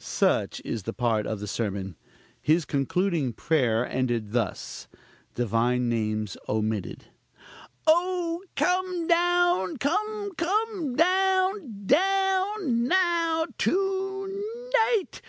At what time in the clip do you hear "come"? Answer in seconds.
8.56-9.06, 9.76-10.32, 10.36-10.96